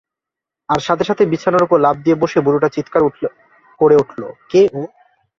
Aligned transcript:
আর 0.69 0.79
সাথে 0.79 1.03
সাথে 1.03 1.23
বিছানার 1.25 1.65
উপর 1.65 1.77
লাফ 1.79 1.97
দিয়ে 2.03 2.19
বসে 2.21 2.39
বুড়োটা 2.41 2.69
চিৎকার 2.69 3.01
করে 3.79 3.95
উঠল 3.97 4.21
কে 4.51 4.61
ও? 4.73 4.81